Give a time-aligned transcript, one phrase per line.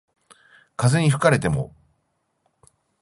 [0.77, 1.75] 風に吹かれても